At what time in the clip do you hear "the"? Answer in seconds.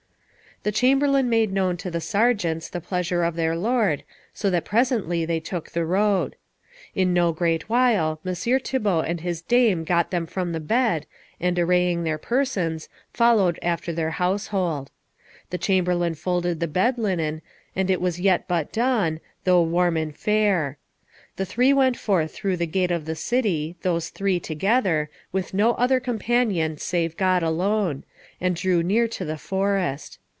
0.63-0.71, 1.89-1.99, 2.69-2.79, 5.71-5.83, 10.51-10.59, 15.49-15.57, 16.59-16.67, 21.37-21.45, 22.57-22.67, 23.05-23.15, 29.25-29.39